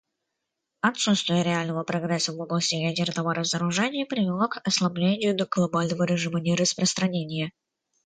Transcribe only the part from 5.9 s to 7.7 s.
режима нераспространения.